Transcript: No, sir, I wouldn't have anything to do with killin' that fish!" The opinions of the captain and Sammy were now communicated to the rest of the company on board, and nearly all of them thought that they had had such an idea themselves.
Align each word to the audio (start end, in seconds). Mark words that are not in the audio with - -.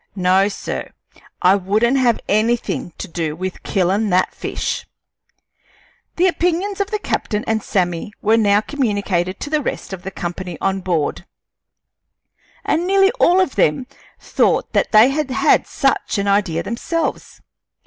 No, 0.15 0.47
sir, 0.47 0.91
I 1.43 1.53
wouldn't 1.55 1.99
have 1.99 2.19
anything 2.27 2.91
to 2.97 3.07
do 3.07 3.35
with 3.35 3.61
killin' 3.61 4.09
that 4.09 4.33
fish!" 4.33 4.87
The 6.15 6.25
opinions 6.25 6.81
of 6.81 6.89
the 6.89 6.97
captain 6.97 7.43
and 7.45 7.61
Sammy 7.61 8.11
were 8.19 8.35
now 8.35 8.61
communicated 8.61 9.39
to 9.41 9.51
the 9.51 9.61
rest 9.61 9.93
of 9.93 10.01
the 10.01 10.09
company 10.09 10.57
on 10.59 10.81
board, 10.81 11.27
and 12.65 12.87
nearly 12.87 13.11
all 13.19 13.39
of 13.39 13.53
them 13.57 13.85
thought 14.19 14.73
that 14.73 14.91
they 14.91 15.09
had 15.09 15.29
had 15.29 15.67
such 15.67 16.17
an 16.17 16.27
idea 16.27 16.63
themselves. 16.63 17.39